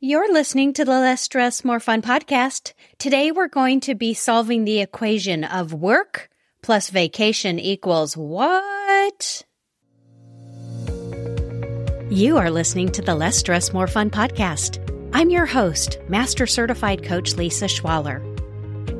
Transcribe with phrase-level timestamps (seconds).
[0.00, 2.72] You're listening to the Less Stress, More Fun podcast.
[2.98, 6.30] Today we're going to be solving the equation of work
[6.62, 9.44] plus vacation equals what?
[12.10, 14.78] You are listening to the Less Stress, More Fun podcast.
[15.12, 18.22] I'm your host, Master Certified Coach Lisa Schwaller.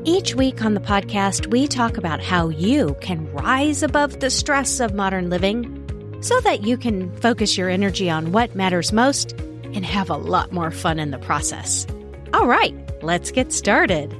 [0.05, 4.81] Each week on the podcast, we talk about how you can rise above the stress
[4.81, 9.33] of modern living so that you can focus your energy on what matters most
[9.73, 11.85] and have a lot more fun in the process.
[12.33, 14.15] All right, let's get started.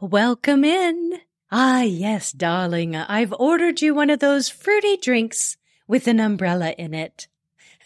[0.00, 1.20] Welcome in.
[1.50, 6.94] Ah, yes, darling, I've ordered you one of those fruity drinks with an umbrella in
[6.94, 7.26] it.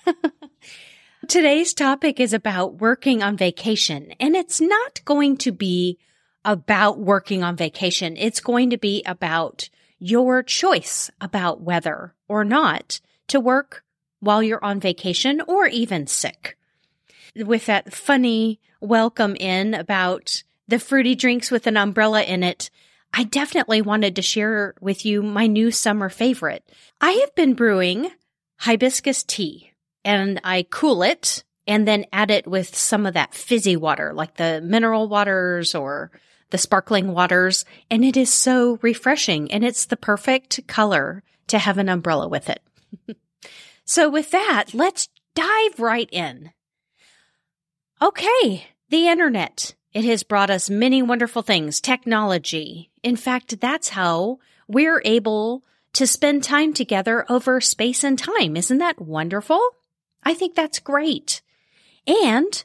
[1.28, 5.98] Today's topic is about working on vacation, and it's not going to be
[6.44, 8.16] about working on vacation.
[8.16, 13.84] It's going to be about your choice about whether or not to work
[14.22, 16.56] while you're on vacation or even sick.
[17.34, 22.70] With that funny welcome in about the fruity drinks with an umbrella in it,
[23.12, 26.64] I definitely wanted to share with you my new summer favorite.
[27.00, 28.12] I have been brewing
[28.58, 29.72] hibiscus tea
[30.04, 34.36] and I cool it and then add it with some of that fizzy water, like
[34.36, 36.12] the mineral waters or
[36.50, 37.64] the sparkling waters.
[37.90, 42.48] And it is so refreshing and it's the perfect color to have an umbrella with
[42.48, 42.62] it.
[43.84, 46.52] So with that, let's dive right in.
[48.00, 48.66] Okay.
[48.90, 49.74] The internet.
[49.92, 52.90] It has brought us many wonderful things, technology.
[53.02, 58.56] In fact, that's how we're able to spend time together over space and time.
[58.56, 59.60] Isn't that wonderful?
[60.22, 61.42] I think that's great.
[62.06, 62.64] And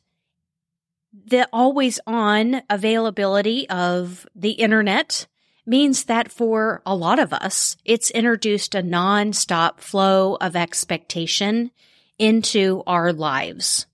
[1.26, 5.28] the always on availability of the internet
[5.68, 11.72] means that for a lot of us, it's introduced a nonstop flow of expectation
[12.18, 13.86] into our lives.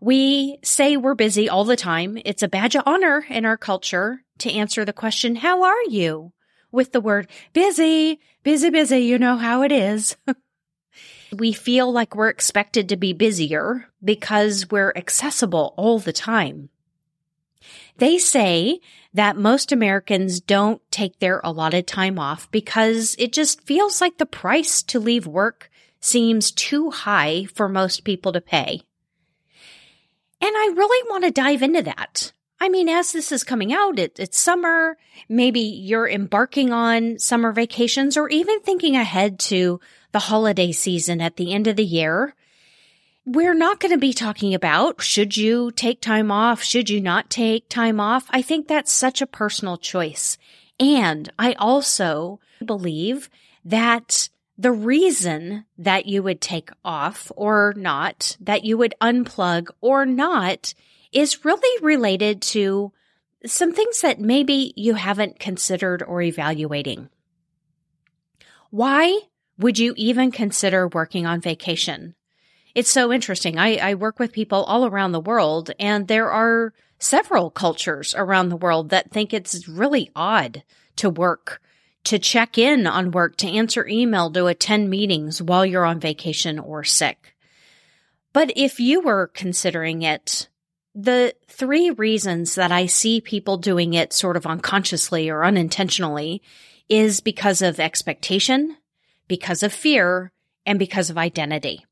[0.00, 2.18] We say we're busy all the time.
[2.24, 6.32] It's a badge of honor in our culture to answer the question, how are you?
[6.72, 9.00] With the word busy, busy, busy.
[9.00, 10.16] You know how it is.
[11.32, 16.70] we feel like we're expected to be busier because we're accessible all the time.
[17.96, 18.80] They say
[19.12, 24.26] that most Americans don't take their allotted time off because it just feels like the
[24.26, 25.70] price to leave work
[26.00, 28.82] seems too high for most people to pay.
[30.40, 32.32] And I really want to dive into that.
[32.60, 34.98] I mean, as this is coming out, it, it's summer.
[35.28, 39.80] Maybe you're embarking on summer vacations or even thinking ahead to
[40.12, 42.34] the holiday season at the end of the year.
[43.32, 46.64] We're not going to be talking about should you take time off?
[46.64, 48.26] Should you not take time off?
[48.30, 50.36] I think that's such a personal choice.
[50.80, 53.30] And I also believe
[53.64, 60.04] that the reason that you would take off or not, that you would unplug or
[60.04, 60.74] not
[61.12, 62.92] is really related to
[63.46, 67.08] some things that maybe you haven't considered or evaluating.
[68.70, 69.20] Why
[69.56, 72.16] would you even consider working on vacation?
[72.74, 73.58] It's so interesting.
[73.58, 78.48] I, I work with people all around the world, and there are several cultures around
[78.48, 80.62] the world that think it's really odd
[80.96, 81.60] to work,
[82.04, 86.58] to check in on work, to answer email, to attend meetings while you're on vacation
[86.58, 87.34] or sick.
[88.32, 90.48] But if you were considering it,
[90.94, 96.42] the three reasons that I see people doing it sort of unconsciously or unintentionally
[96.88, 98.76] is because of expectation,
[99.28, 100.32] because of fear,
[100.66, 101.84] and because of identity.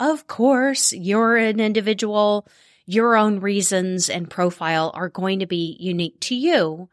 [0.00, 2.48] Of course, you're an individual.
[2.86, 6.88] Your own reasons and profile are going to be unique to you.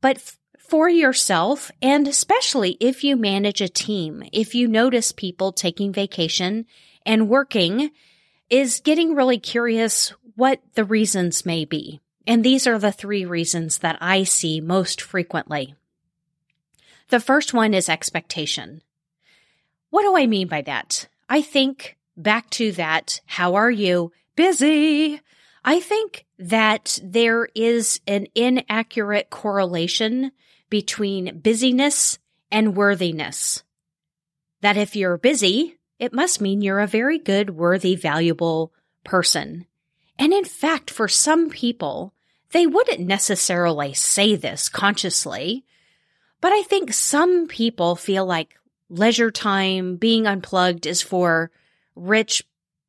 [0.00, 5.50] But f- for yourself, and especially if you manage a team, if you notice people
[5.50, 6.66] taking vacation
[7.04, 7.90] and working,
[8.48, 12.00] is getting really curious what the reasons may be.
[12.28, 15.74] And these are the three reasons that I see most frequently.
[17.08, 18.82] The first one is expectation.
[19.90, 21.08] What do I mean by that?
[21.28, 24.12] I think back to that, how are you?
[24.36, 25.20] Busy.
[25.64, 30.32] I think that there is an inaccurate correlation
[30.70, 32.18] between busyness
[32.50, 33.62] and worthiness.
[34.60, 38.72] That if you're busy, it must mean you're a very good, worthy, valuable
[39.04, 39.66] person.
[40.18, 42.12] And in fact, for some people,
[42.50, 45.64] they wouldn't necessarily say this consciously,
[46.40, 48.54] but I think some people feel like
[48.88, 51.50] leisure time, being unplugged is for
[51.94, 52.42] rich,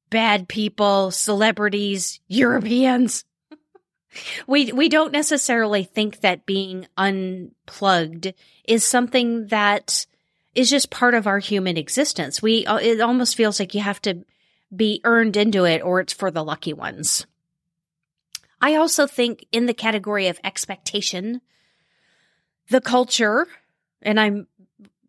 [0.10, 3.26] bad people, celebrities, Europeans.
[4.48, 8.34] we we don't necessarily think that being unplugged
[8.66, 10.06] is something that
[10.56, 12.42] is just part of our human existence.
[12.42, 14.24] We uh, it almost feels like you have to
[14.76, 17.26] be earned into it or it's for the lucky ones.
[18.64, 21.42] I also think in the category of expectation,
[22.70, 23.46] the culture,
[24.02, 24.48] and I'm,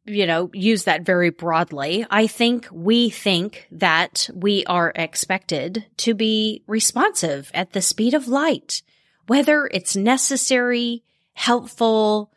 [0.07, 2.07] you know, use that very broadly.
[2.11, 8.29] I think we think that we are expected to be responsive at the speed of
[8.29, 8.83] light,
[9.27, 11.03] whether it's necessary,
[11.33, 12.31] helpful,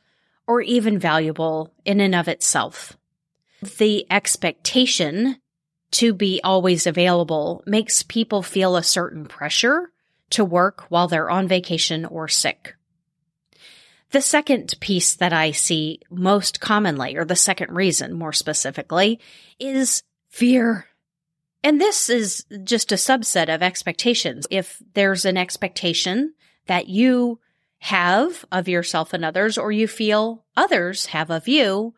[0.48, 2.98] or even valuable in and of itself.
[3.78, 5.38] The expectation
[5.92, 9.92] to be always available makes people feel a certain pressure
[10.30, 12.77] to work while they're on vacation or sick.
[14.12, 19.19] The second piece that I see most commonly, or the second reason more specifically,
[19.59, 20.88] is fear.
[21.63, 24.48] And this is just a subset of expectations.
[24.50, 26.33] If there's an expectation
[26.68, 27.39] that you
[27.80, 31.94] have of yourself and others, or you feel others have of you,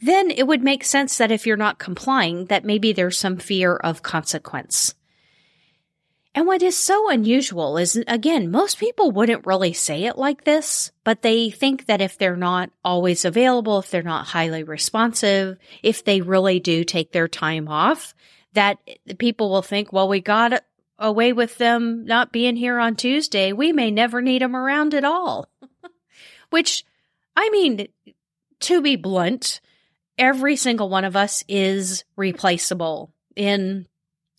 [0.00, 3.76] then it would make sense that if you're not complying, that maybe there's some fear
[3.76, 4.94] of consequence.
[6.34, 10.92] And what is so unusual is, again, most people wouldn't really say it like this,
[11.02, 16.04] but they think that if they're not always available, if they're not highly responsive, if
[16.04, 18.14] they really do take their time off,
[18.52, 18.78] that
[19.18, 20.62] people will think, well, we got
[20.98, 23.52] away with them not being here on Tuesday.
[23.52, 25.48] We may never need them around at all.
[26.50, 26.84] Which,
[27.36, 27.88] I mean,
[28.60, 29.60] to be blunt,
[30.18, 33.86] every single one of us is replaceable in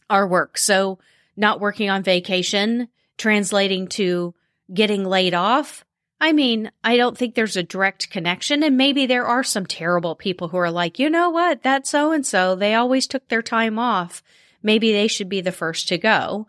[0.09, 0.57] our work.
[0.57, 1.00] So
[1.39, 4.36] not working on vacation, translating to
[4.71, 5.86] getting laid off.
[6.21, 8.62] I mean, I don't think there's a direct connection.
[8.62, 11.63] And maybe there are some terrible people who are like, you know what?
[11.63, 14.21] That so and so, they always took their time off.
[14.62, 16.47] Maybe they should be the first to go.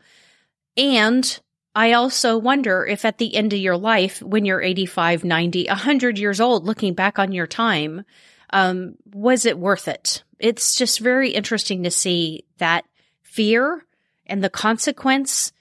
[0.76, 1.38] And
[1.75, 6.19] I also wonder if at the end of your life, when you're 85, 90, 100
[6.19, 8.04] years old, looking back on your time,
[8.52, 10.25] um, was it worth it?
[10.40, 12.84] It's just very interesting to see that
[13.22, 13.84] fear
[14.31, 15.53] and the consequence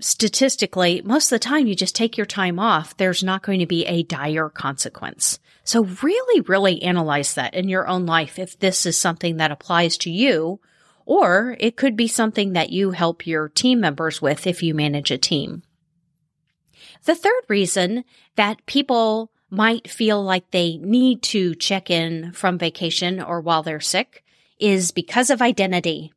[0.00, 2.96] statistically, most of the time you just take your time off.
[2.96, 5.38] There's not going to be a dire consequence.
[5.64, 9.98] So really, really analyze that in your own life if this is something that applies
[9.98, 10.60] to you,
[11.04, 15.10] or it could be something that you help your team members with if you manage
[15.10, 15.62] a team.
[17.04, 18.04] The third reason
[18.36, 23.80] that people might feel like they need to check in from vacation or while they're
[23.80, 24.24] sick
[24.58, 26.12] is because of identity.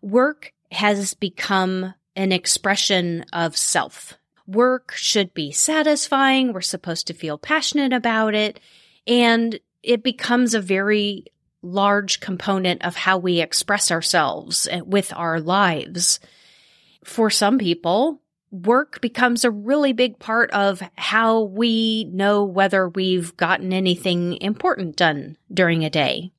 [0.00, 4.18] Work has become an expression of self.
[4.46, 6.52] Work should be satisfying.
[6.52, 8.60] We're supposed to feel passionate about it.
[9.06, 11.26] And it becomes a very
[11.62, 16.20] large component of how we express ourselves with our lives.
[17.04, 18.20] For some people,
[18.50, 24.96] work becomes a really big part of how we know whether we've gotten anything important
[24.96, 26.32] done during a day.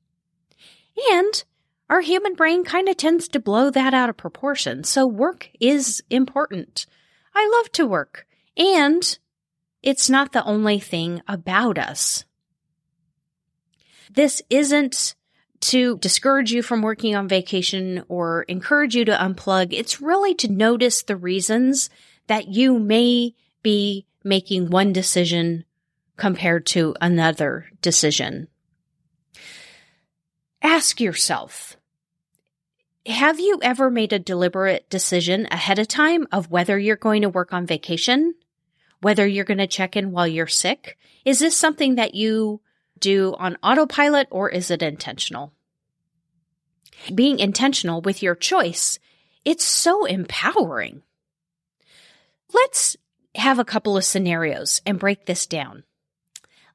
[1.12, 1.44] And
[1.90, 4.84] our human brain kind of tends to blow that out of proportion.
[4.84, 6.86] So work is important.
[7.34, 8.26] I love to work
[8.56, 9.18] and
[9.82, 12.24] it's not the only thing about us.
[14.08, 15.16] This isn't
[15.62, 19.72] to discourage you from working on vacation or encourage you to unplug.
[19.72, 21.90] It's really to notice the reasons
[22.28, 25.64] that you may be making one decision
[26.16, 28.46] compared to another decision.
[30.62, 31.76] Ask yourself,
[33.10, 37.28] have you ever made a deliberate decision ahead of time of whether you're going to
[37.28, 38.34] work on vacation?
[39.00, 40.96] Whether you're going to check in while you're sick?
[41.24, 42.60] Is this something that you
[42.98, 45.52] do on autopilot or is it intentional?
[47.14, 48.98] Being intentional with your choice,
[49.44, 51.02] it's so empowering.
[52.52, 52.96] Let's
[53.34, 55.84] have a couple of scenarios and break this down.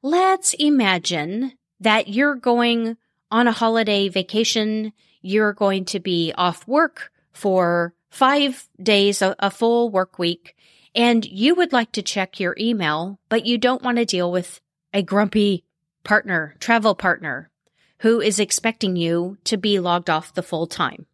[0.02, 2.96] Let's imagine that you're going
[3.30, 4.92] on a holiday vacation.
[5.22, 10.56] You're going to be off work for five days, a, a full work week,
[10.94, 14.60] and you would like to check your email, but you don't want to deal with
[14.94, 15.64] a grumpy
[16.04, 17.50] partner, travel partner,
[17.98, 21.06] who is expecting you to be logged off the full time.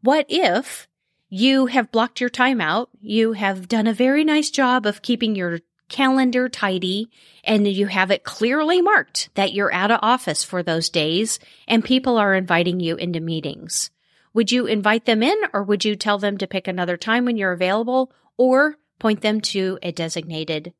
[0.00, 0.86] What if
[1.28, 2.90] you have blocked your time out?
[3.00, 7.10] You have done a very nice job of keeping your calendar tidy
[7.44, 11.84] and you have it clearly marked that you're out of office for those days and
[11.84, 13.90] people are inviting you into meetings.
[14.34, 17.36] Would you invite them in or would you tell them to pick another time when
[17.36, 20.72] you're available or point them to a designated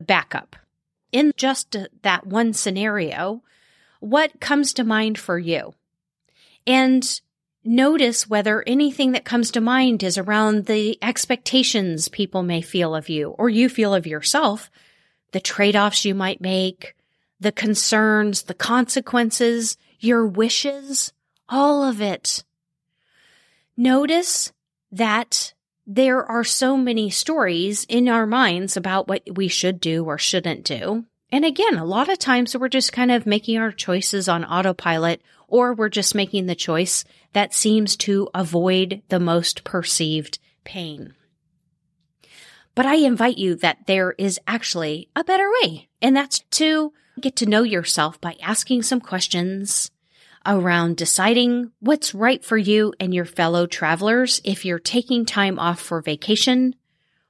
[0.00, 0.56] backup?
[1.10, 3.42] In just that one scenario,
[4.00, 5.74] what comes to mind for you?
[6.66, 7.20] And
[7.64, 13.08] notice whether anything that comes to mind is around the expectations people may feel of
[13.08, 14.70] you or you feel of yourself,
[15.32, 16.94] the trade offs you might make,
[17.40, 21.12] the concerns, the consequences, your wishes,
[21.48, 22.44] all of it.
[23.76, 24.52] notice
[24.90, 25.54] that
[25.86, 30.64] there are so many stories in our minds about what we should do or shouldn't
[30.64, 31.04] do.
[31.30, 35.22] And again, a lot of times we're just kind of making our choices on autopilot
[35.52, 37.04] or we're just making the choice
[37.34, 41.12] that seems to avoid the most perceived pain.
[42.74, 47.36] But I invite you that there is actually a better way, and that's to get
[47.36, 49.90] to know yourself by asking some questions
[50.46, 55.78] around deciding what's right for you and your fellow travelers if you're taking time off
[55.78, 56.74] for vacation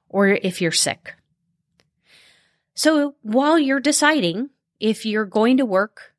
[0.07, 1.15] or if you're sick.
[2.73, 4.49] So while you're deciding
[4.79, 6.13] if you're going to work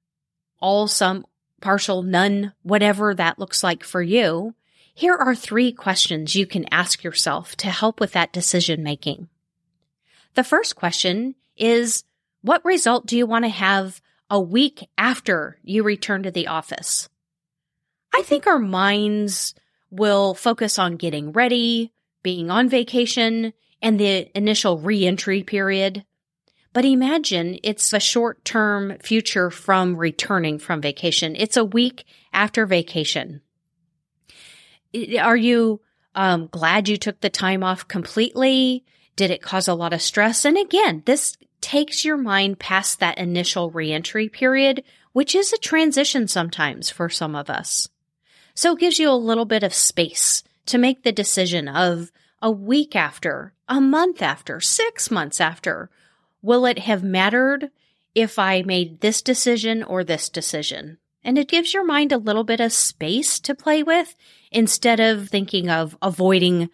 [0.61, 1.25] all, some,
[1.65, 4.55] partial, none, whatever that looks like for you,
[4.95, 9.29] here are three questions you can ask yourself to help with that decision making.
[10.35, 12.05] The first question is,
[12.43, 17.09] what result do you want to have a week after you return to the office?
[18.15, 19.55] I think our minds
[19.91, 21.93] will focus on getting ready,
[22.23, 26.05] being on vacation, and the initial reentry period.
[26.75, 31.37] But imagine it's a short term future from returning from vacation.
[31.37, 33.41] It's a week after vacation.
[35.21, 35.81] Are you
[36.17, 38.85] um, glad you took the time off completely?
[39.15, 40.45] Did it cause a lot of stress?
[40.45, 46.27] And again, this takes your mind past that initial reentry period, which is a transition
[46.27, 47.89] sometimes for some of us.
[48.55, 52.11] So it gives you a little bit of space to make the decision of
[52.43, 55.89] a week after, a month after, six months after,
[56.45, 57.71] Will it have mattered
[58.15, 60.99] if I made this decision or this decision?
[61.25, 64.15] And it gives your mind a little bit of space to play with
[64.53, 66.69] instead of thinking of avoiding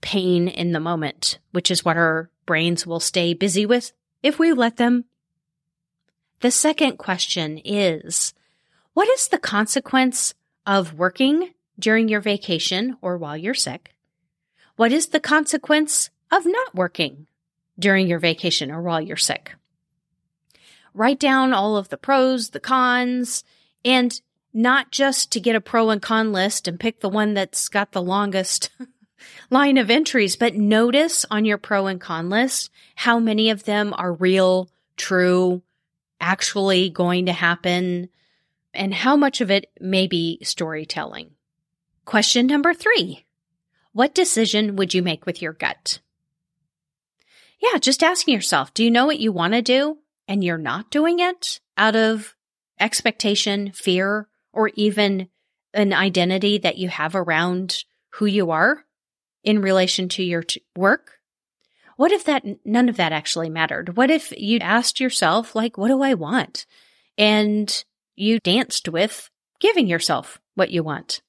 [0.00, 3.92] pain in the moment, which is what our brains will stay busy with
[4.24, 5.04] if we let them.
[6.40, 8.34] The second question is,
[8.92, 10.34] what is the consequence
[10.66, 13.94] of working during your vacation or while you're sick?
[14.74, 17.28] What is the consequence of not working
[17.82, 19.54] during your vacation or while you're sick.
[20.94, 23.44] Write down all of the pros, the cons,
[23.84, 24.20] and
[24.54, 27.92] not just to get a pro and con list and pick the one that's got
[27.92, 28.70] the longest
[29.50, 33.94] line of entries, but notice on your pro and con list how many of them
[33.96, 35.62] are real, true,
[36.20, 38.08] actually going to happen,
[38.74, 41.30] and how much of it may be storytelling.
[42.04, 43.24] Question number three.
[43.92, 46.00] What decision would you make with your gut?
[47.62, 50.90] Yeah, just asking yourself, do you know what you want to do and you're not
[50.90, 52.34] doing it out of
[52.80, 55.28] expectation, fear, or even
[55.72, 58.84] an identity that you have around who you are
[59.44, 61.12] in relation to your t- work?
[61.96, 63.96] What if that none of that actually mattered?
[63.96, 66.66] What if you asked yourself like what do I want?
[67.16, 67.84] And
[68.16, 71.22] you danced with giving yourself what you want.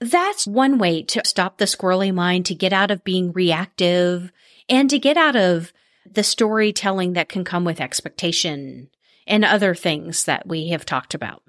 [0.00, 4.30] That's one way to stop the squirrely mind, to get out of being reactive
[4.68, 5.72] and to get out of
[6.10, 8.90] the storytelling that can come with expectation
[9.26, 11.42] and other things that we have talked about.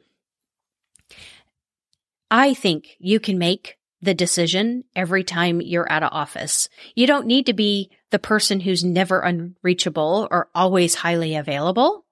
[2.31, 6.69] I think you can make the decision every time you're out of office.
[6.95, 12.05] You don't need to be the person who's never unreachable or always highly available.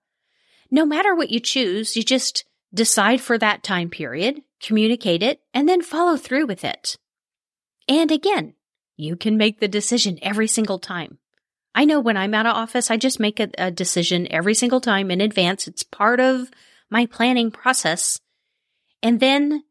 [0.72, 5.68] No matter what you choose, you just decide for that time period, communicate it, and
[5.68, 6.98] then follow through with it.
[7.88, 8.56] And again,
[8.98, 11.20] you can make the decision every single time.
[11.74, 14.80] I know when I'm out of office, I just make a, a decision every single
[14.80, 15.68] time in advance.
[15.68, 16.50] It's part of
[16.90, 18.20] my planning process.
[19.04, 19.64] And then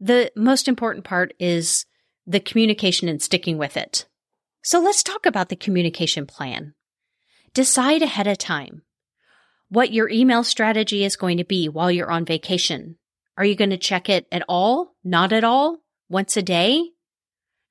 [0.00, 1.84] the most important part is
[2.26, 4.06] the communication and sticking with it.
[4.62, 6.74] So let's talk about the communication plan.
[7.52, 8.82] Decide ahead of time
[9.70, 12.96] what your email strategy is going to be while you're on vacation.
[13.36, 14.94] Are you going to check it at all?
[15.02, 15.78] Not at all?
[16.08, 16.90] Once a day?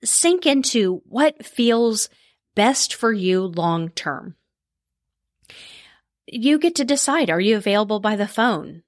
[0.04, 2.10] sink into what feels
[2.56, 4.36] best for you long term.
[6.28, 8.84] You get to decide are you available by the phone?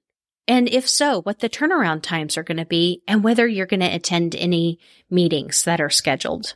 [0.48, 3.80] And if so, what the turnaround times are going to be and whether you're going
[3.80, 4.78] to attend any
[5.08, 6.54] meetings that are scheduled.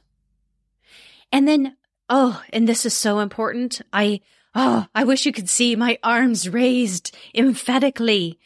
[1.30, 1.76] And then,
[2.08, 3.80] oh, and this is so important.
[3.92, 4.20] I,
[4.56, 8.40] oh, I wish you could see my arms raised emphatically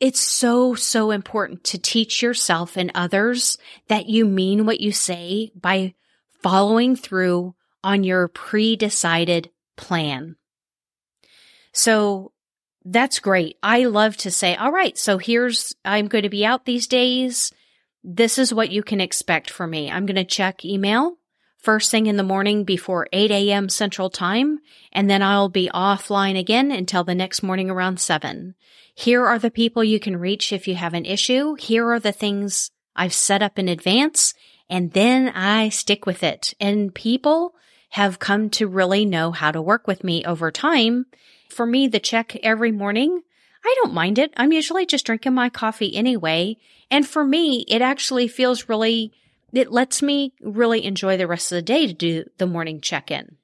[0.00, 3.58] it's so, so important to teach yourself and others
[3.88, 5.94] that you mean what you say by
[6.42, 10.36] following through on your pre-decided plan.
[11.72, 12.32] So
[12.82, 13.58] that's great.
[13.62, 17.52] I love to say, all right, so here's, I'm going to be out these days.
[18.02, 19.90] This is what you can expect from me.
[19.90, 21.18] I'm going to check email
[21.60, 23.68] first thing in the morning before 8 a.m.
[23.68, 24.60] Central Time,
[24.92, 28.54] and then I'll be offline again until the next morning around 7.
[28.94, 31.54] Here are the people you can reach if you have an issue.
[31.54, 34.34] Here are the things I've set up in advance
[34.68, 36.54] and then I stick with it.
[36.60, 37.54] And people
[37.90, 41.06] have come to really know how to work with me over time.
[41.48, 43.22] For me, the check every morning,
[43.64, 44.32] I don't mind it.
[44.36, 46.56] I'm usually just drinking my coffee anyway.
[46.90, 49.12] And for me, it actually feels really,
[49.52, 53.10] it lets me really enjoy the rest of the day to do the morning check
[53.10, 53.36] in.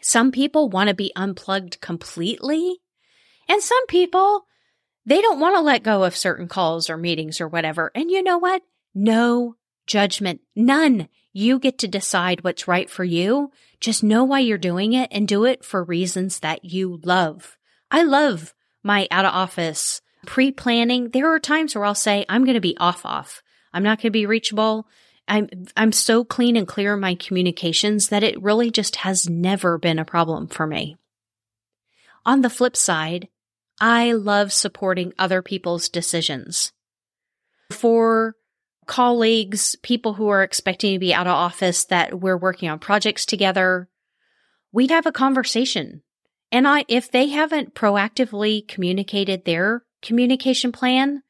[0.00, 2.80] Some people want to be unplugged completely.
[3.48, 4.46] And some people,
[5.04, 7.90] they don't want to let go of certain calls or meetings or whatever.
[7.94, 8.62] And you know what?
[8.94, 9.56] No
[9.86, 10.40] judgment.
[10.54, 11.08] None.
[11.32, 13.50] You get to decide what's right for you.
[13.80, 17.56] Just know why you're doing it and do it for reasons that you love.
[17.90, 21.10] I love my out of office pre planning.
[21.10, 23.42] There are times where I'll say, I'm going to be off off.
[23.72, 24.86] I'm not going to be reachable.
[25.28, 29.78] I'm, I'm so clean and clear in my communications that it really just has never
[29.78, 30.96] been a problem for me.
[32.24, 33.28] On the flip side,
[33.80, 36.72] I love supporting other people's decisions.
[37.70, 38.34] For
[38.86, 43.26] colleagues, people who are expecting to be out of office that we're working on projects
[43.26, 43.88] together,
[44.72, 46.02] we'd have a conversation.
[46.52, 51.22] And I, if they haven't proactively communicated their communication plan,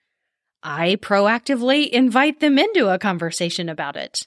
[0.69, 4.27] I proactively invite them into a conversation about it.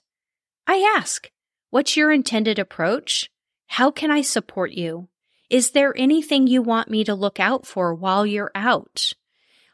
[0.65, 1.29] I ask,
[1.69, 3.29] what's your intended approach?
[3.67, 5.09] How can I support you?
[5.49, 9.11] Is there anything you want me to look out for while you're out?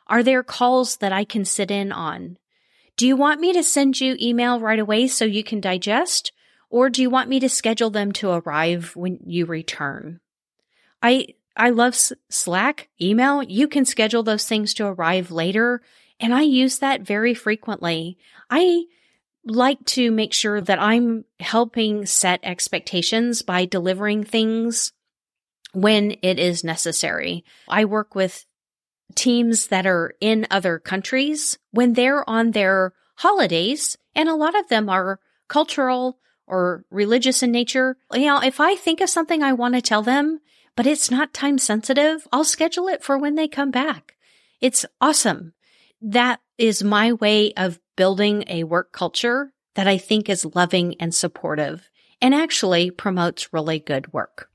[0.07, 2.39] Are there calls that I can sit in on?
[2.97, 6.31] Do you want me to send you email right away so you can digest?
[6.71, 10.19] Or do you want me to schedule them to arrive when you return?
[10.99, 11.95] I, I love
[12.31, 13.43] Slack, email.
[13.43, 15.83] You can schedule those things to arrive later.
[16.19, 18.17] And I use that very frequently.
[18.49, 18.85] I
[19.45, 24.91] like to make sure that I'm helping set expectations by delivering things
[25.73, 27.43] when it is necessary.
[27.67, 28.45] I work with
[29.13, 34.67] teams that are in other countries when they're on their holidays, and a lot of
[34.69, 36.17] them are cultural
[36.47, 37.97] or religious in nature.
[38.13, 40.39] You know, if I think of something I want to tell them,
[40.75, 44.15] but it's not time sensitive, I'll schedule it for when they come back.
[44.61, 45.53] It's awesome.
[46.07, 51.13] That is my way of building a work culture that I think is loving and
[51.13, 51.89] supportive
[52.21, 54.51] and actually promotes really good work.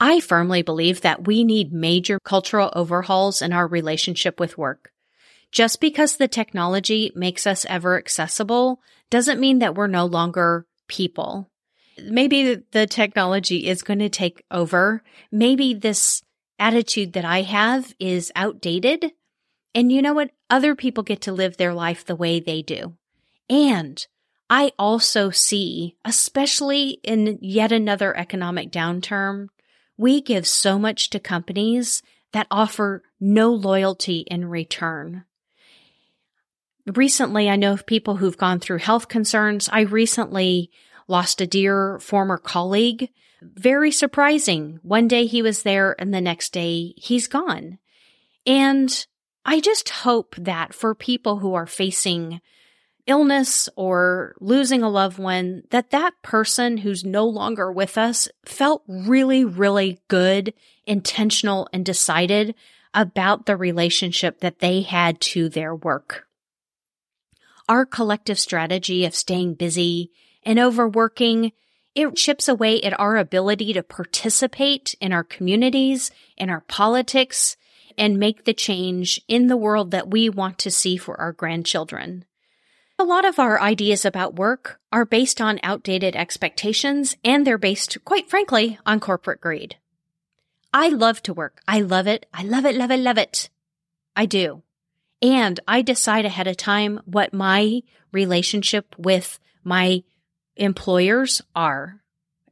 [0.00, 4.92] I firmly believe that we need major cultural overhauls in our relationship with work.
[5.50, 11.50] Just because the technology makes us ever accessible doesn't mean that we're no longer people.
[12.02, 15.02] Maybe the technology is going to take over.
[15.30, 16.22] Maybe this
[16.58, 19.12] attitude that I have is outdated.
[19.74, 20.30] And you know what?
[20.50, 22.96] Other people get to live their life the way they do.
[23.48, 24.06] And
[24.50, 29.48] I also see, especially in yet another economic downturn,
[29.96, 35.24] we give so much to companies that offer no loyalty in return.
[36.86, 39.68] Recently, I know of people who've gone through health concerns.
[39.72, 40.70] I recently
[41.06, 43.10] lost a dear former colleague.
[43.40, 44.80] Very surprising.
[44.82, 47.78] One day he was there and the next day he's gone.
[48.46, 49.06] And
[49.44, 52.40] I just hope that for people who are facing
[53.06, 58.84] illness or losing a loved one, that that person who's no longer with us felt
[58.86, 60.54] really, really good,
[60.86, 62.54] intentional, and decided
[62.94, 66.26] about the relationship that they had to their work.
[67.68, 70.12] Our collective strategy of staying busy
[70.44, 71.52] and overworking,
[71.94, 77.56] it chips away at our ability to participate in our communities, in our politics,
[77.96, 82.24] and make the change in the world that we want to see for our grandchildren.
[82.98, 87.98] A lot of our ideas about work are based on outdated expectations and they're based,
[88.04, 89.76] quite frankly, on corporate greed.
[90.72, 91.60] I love to work.
[91.66, 92.26] I love it.
[92.32, 93.50] I love it, love it, love it.
[94.14, 94.62] I do.
[95.20, 100.02] And I decide ahead of time what my relationship with my
[100.56, 102.02] employers are,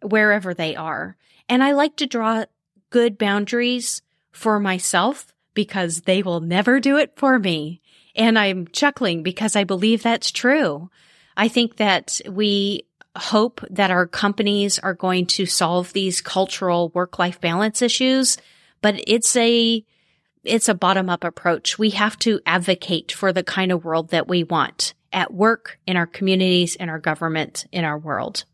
[0.03, 1.17] wherever they are.
[1.49, 2.45] And I like to draw
[2.91, 7.81] good boundaries for myself because they will never do it for me.
[8.15, 10.91] And I'm chuckling because I believe that's true.
[11.37, 17.19] I think that we hope that our companies are going to solve these cultural work
[17.19, 18.39] life balance issues,
[18.83, 19.85] but it's a,
[20.45, 21.79] it's a bottom up approach.
[21.79, 25.97] We have to advocate for the kind of world that we want at work, in
[25.97, 28.45] our communities, in our government, in our world.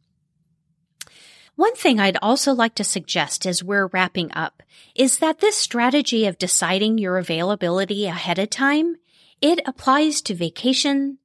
[1.57, 4.63] One thing I'd also like to suggest as we're wrapping up
[4.95, 8.97] is that this strategy of deciding your availability ahead of time
[9.43, 11.19] it applies to vacation,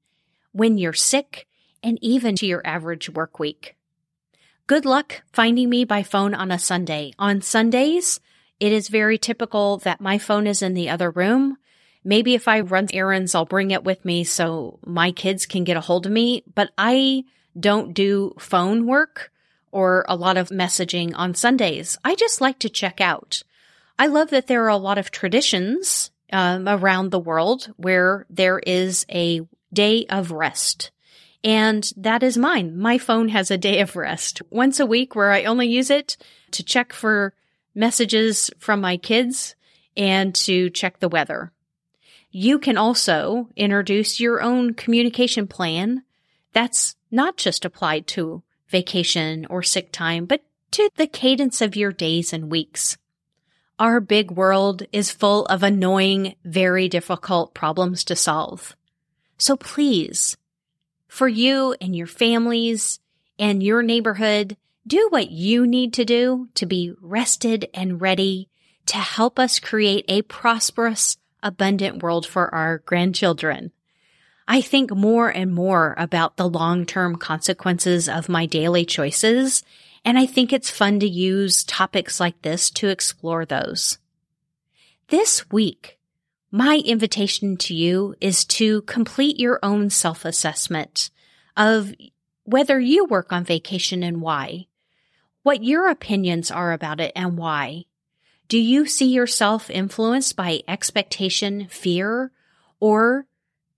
[0.51, 1.47] when you're sick,
[1.81, 3.77] and even to your average work week.
[4.67, 7.13] Good luck finding me by phone on a Sunday.
[7.17, 8.19] On Sundays,
[8.59, 11.57] it is very typical that my phone is in the other room
[12.03, 15.77] Maybe if I run errands, I'll bring it with me so my kids can get
[15.77, 17.25] a hold of me, but I
[17.59, 19.31] don't do phone work
[19.71, 21.97] or a lot of messaging on Sundays.
[22.03, 23.43] I just like to check out.
[23.97, 28.59] I love that there are a lot of traditions um, around the world where there
[28.59, 29.41] is a
[29.73, 30.91] day of rest.
[31.43, 32.77] And that is mine.
[32.77, 36.17] My phone has a day of rest once a week where I only use it
[36.51, 37.33] to check for
[37.73, 39.55] messages from my kids
[39.97, 41.51] and to check the weather.
[42.31, 46.03] You can also introduce your own communication plan
[46.53, 51.91] that's not just applied to vacation or sick time, but to the cadence of your
[51.91, 52.97] days and weeks.
[53.77, 58.75] Our big world is full of annoying, very difficult problems to solve.
[59.37, 60.37] So please,
[61.07, 62.99] for you and your families
[63.37, 64.55] and your neighborhood,
[64.85, 68.49] do what you need to do to be rested and ready
[68.85, 73.71] to help us create a prosperous, abundant world for our grandchildren.
[74.51, 79.63] I think more and more about the long-term consequences of my daily choices,
[80.03, 83.97] and I think it's fun to use topics like this to explore those.
[85.07, 85.99] This week,
[86.51, 91.11] my invitation to you is to complete your own self-assessment
[91.55, 91.93] of
[92.43, 94.67] whether you work on vacation and why,
[95.43, 97.85] what your opinions are about it and why,
[98.49, 102.33] do you see yourself influenced by expectation, fear,
[102.81, 103.27] or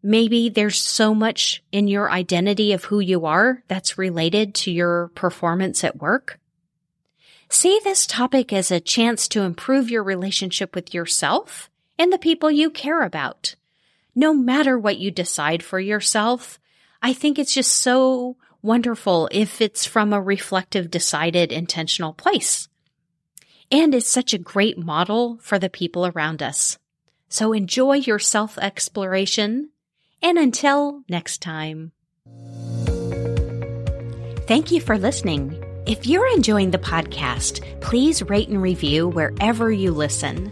[0.03, 5.07] maybe there's so much in your identity of who you are that's related to your
[5.15, 6.39] performance at work?
[7.49, 12.51] See this topic as a chance to improve your relationship with yourself and the people
[12.51, 13.55] you care about.
[14.15, 16.59] No matter what you decide for yourself,
[17.01, 22.69] I think it's just so wonderful if it's from a reflective, decided, intentional place.
[23.71, 26.77] And it's such a great model for the people around us.
[27.29, 29.69] So enjoy your self exploration.
[30.23, 31.91] And until next time.
[34.47, 35.61] Thank you for listening.
[35.85, 40.51] If you're enjoying the podcast, please rate and review wherever you listen.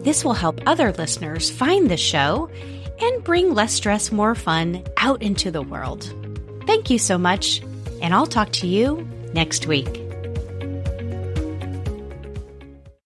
[0.00, 2.50] This will help other listeners find the show
[3.00, 6.12] and bring less stress, more fun out into the world.
[6.66, 7.62] Thank you so much,
[8.00, 10.11] and I'll talk to you next week.